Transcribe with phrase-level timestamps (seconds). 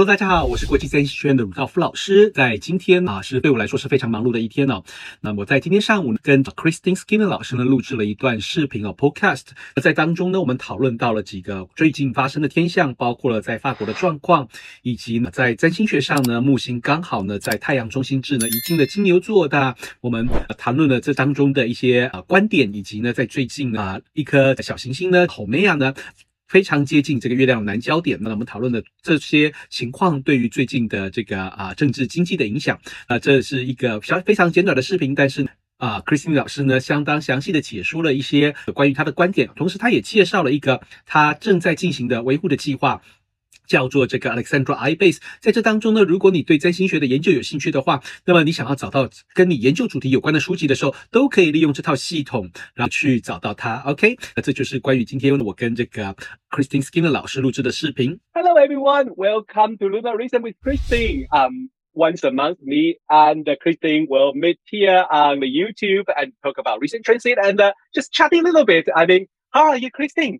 [0.00, 2.30] Hello，大家好，我是国际三星学院的鲁道夫老师。
[2.30, 4.82] 在今天啊，是对我来说是非常忙碌的一天哦。
[5.20, 9.48] 那么在今天上午呢，跟 Christine Skinner 老师呢录制了一段视频哦，Podcast。
[9.82, 14.48] 在当中呢，我们讨论到了几个最近发生的天象，包括了在法国的状况，
[14.80, 25.92] 以及呢在占星学上呢，木星刚好呢在太阳中心制呢已经的金牛座的，我们谈论了这当中的一些啊观点，以及呢在最近啊一颗小行星呢 h o m e a 呢。
[26.50, 28.18] 非常接近这个月亮南焦点。
[28.20, 35.46] 那我们讨论的这些情况对于最近的这个啊政治经济的影响，啊，这是一个小非常简短的视频，但是
[35.76, 43.00] 啊，Christine 老师呢相当详细的解说了一些关于他的观点，同时他也介绍了一个他正在进行的维护的计划。
[43.69, 53.77] 叫做这个 Alexandra iBase，在这当中呢，如果你对占星学的研究有兴趣的话，那么你想要找到跟你研究主题有关的书籍的时候，都可以利用这套系统，然后去找到它。
[53.85, 56.15] OK，那这就是关于今天我跟这个
[56.51, 58.19] Christine Skinner 老师录制的视频。
[58.33, 61.25] Hello everyone, welcome to Lunar Reason with Christine.
[61.31, 66.59] Um, once a month, me and Christine will meet here on the YouTube and talk
[66.59, 68.89] about recent transit and uh, just chatting a little bit.
[68.95, 70.39] I mean, how are you, Christine?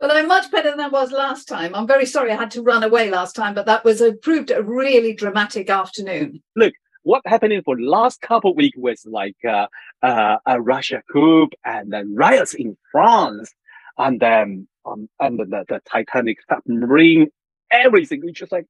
[0.00, 1.74] Well, I'm much better than I was last time.
[1.74, 4.50] I'm very sorry I had to run away last time, but that was a proved
[4.50, 6.42] a really dramatic afternoon.
[6.56, 9.66] Look, what happened for the last couple of weeks was like uh,
[10.02, 13.52] uh, a Russia coup and then riots in France,
[13.98, 17.28] and then um, and the, the Titanic submarine,
[17.70, 18.22] everything.
[18.24, 18.66] It's just like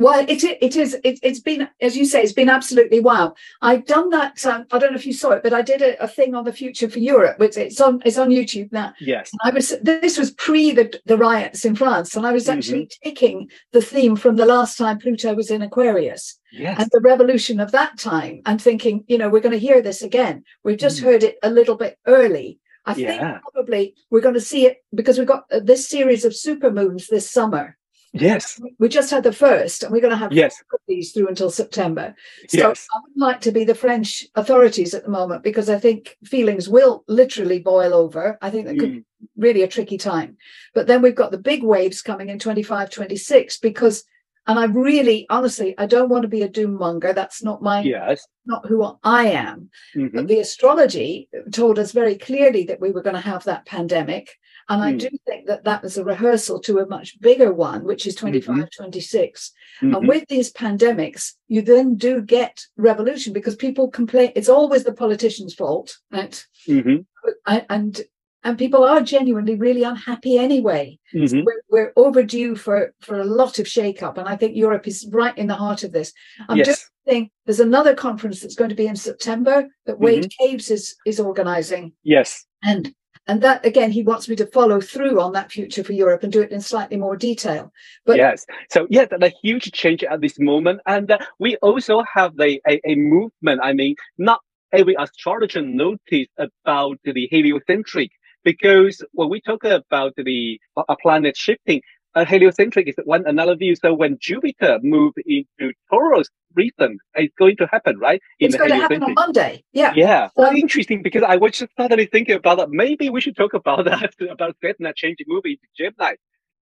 [0.00, 3.34] well, it it is it, has been as you say, it's been absolutely wow.
[3.60, 4.44] I've done that.
[4.46, 6.44] Um, I don't know if you saw it, but I did a, a, thing on
[6.44, 8.94] the future for Europe, which it's on it's on YouTube now.
[8.98, 12.86] Yes, I was this was pre the, the riots in France, and I was actually
[12.86, 13.08] mm-hmm.
[13.08, 16.38] taking the theme from the last time Pluto was in Aquarius.
[16.50, 16.80] Yes.
[16.80, 20.02] And the revolution of that time, and thinking, you know, we're going to hear this
[20.02, 20.44] again.
[20.64, 21.04] We've just mm.
[21.04, 22.58] heard it a little bit early.
[22.86, 23.18] I yeah.
[23.18, 26.70] think probably we're going to see it because we've got uh, this series of super
[26.70, 27.76] moons this summer.
[28.12, 28.60] Yes.
[28.78, 30.60] We just had the first, and we're going to have yes.
[30.88, 32.14] these through until September.
[32.48, 32.88] So yes.
[32.92, 36.68] I would like to be the French authorities at the moment because I think feelings
[36.68, 38.36] will literally boil over.
[38.42, 38.94] I think that could mm.
[38.94, 39.04] be
[39.36, 40.36] really a tricky time.
[40.74, 44.04] But then we've got the big waves coming in 25, 26 because
[44.46, 47.12] and I really, honestly, I don't want to be a doom monger.
[47.12, 48.26] That's not my, yes.
[48.46, 49.70] not who I am.
[49.94, 50.16] Mm-hmm.
[50.16, 54.30] But the astrology told us very clearly that we were going to have that pandemic.
[54.70, 54.84] And mm.
[54.84, 58.14] I do think that that was a rehearsal to a much bigger one, which is
[58.14, 58.64] 25, mm-hmm.
[58.74, 59.52] 26.
[59.82, 59.94] Mm-hmm.
[59.96, 64.30] And with these pandemics, you then do get revolution because people complain.
[64.36, 66.46] It's always the politician's fault, right?
[66.68, 66.98] Mm-hmm.
[67.46, 68.00] And
[68.42, 70.98] and people are genuinely really unhappy anyway.
[71.14, 71.26] Mm-hmm.
[71.26, 75.06] So we're, we're, overdue for for a lot of shake-up, and I think Europe is
[75.10, 76.12] right in the heart of this.
[76.48, 76.68] I'm yes.
[76.68, 80.44] just saying there's another conference that's going to be in September that Wade mm-hmm.
[80.44, 81.92] Caves is is organising.
[82.04, 82.94] Yes, and
[83.30, 86.32] and that again, he wants me to follow through on that future for Europe and
[86.32, 87.72] do it in slightly more detail.
[88.04, 92.32] But yes, so yes, a huge change at this moment, and uh, we also have
[92.40, 93.60] a, a a movement.
[93.62, 94.40] I mean, not
[94.72, 98.10] every astrologer noticed about the heliocentric
[98.42, 101.82] because when we talk about the a planet shifting,
[102.14, 103.76] a heliocentric is one another view.
[103.76, 108.20] So when Jupiter moved into Taurus recent, it's going to happen, right?
[108.40, 109.62] In it's going to happen on Monday.
[109.72, 109.92] Yeah.
[109.94, 110.28] Yeah.
[110.36, 112.70] Well, interesting because I was just suddenly thinking about that.
[112.70, 116.14] Maybe we should talk about that, about that change movie into Gemini.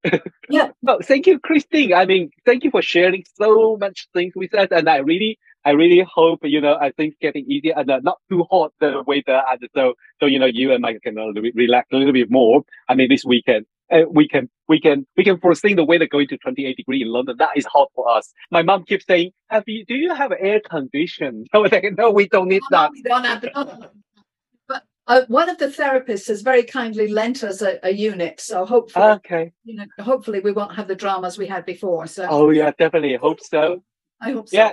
[0.49, 0.69] yeah.
[0.83, 1.93] well, thank you, Christine.
[1.93, 4.69] I mean, thank you for sharing so much things with us.
[4.71, 8.19] And I really I really hope you know I think getting easier and uh, not
[8.31, 11.89] too hot the weather, and so so you know you and Mike can uh, relax
[11.93, 12.63] a little bit more.
[12.89, 16.29] I mean, this weekend uh, we can we can we can foresee the weather going
[16.29, 17.37] to 28 degree in London.
[17.39, 18.33] That is hot for us.
[18.51, 19.85] My mom keeps saying, "Have you?
[19.85, 21.67] Do you have air condition?" No,
[21.97, 22.91] no, we don't need no, that.
[22.93, 23.91] We don't have the,
[24.69, 28.65] but uh, one of the therapists has very kindly lent us a, a, unit, so
[28.65, 32.07] hopefully, okay, you know, hopefully we won't have the dramas we had before.
[32.07, 33.83] So, oh yeah, definitely hope so.
[34.21, 34.57] I hope so.
[34.57, 34.73] Yeah.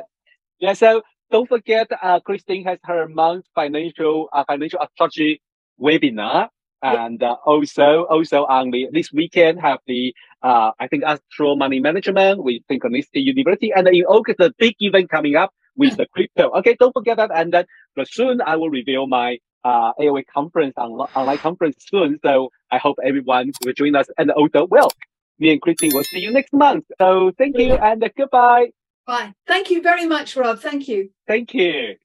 [0.59, 1.01] Yeah, so
[1.31, 5.41] don't forget, uh, Christine has her month financial uh, financial astrology
[5.79, 6.49] webinar,
[6.85, 11.79] and uh, also also on the this weekend have the uh, I think Astro Money
[11.79, 16.51] Management with Synchronicity University, and in August the big event coming up with the crypto.
[16.59, 17.65] Okay, don't forget that, and then
[18.05, 22.19] soon I will reveal my uh, AOA conference on, online conference soon.
[22.23, 24.91] So I hope everyone will join us, and also well,
[25.39, 26.85] me and Christine will see you next month.
[26.99, 28.67] So thank you and goodbye.
[29.05, 29.33] Bye.
[29.45, 30.59] Thank you very much, Rob.
[30.59, 31.09] Thank you.
[31.27, 31.95] Thank you.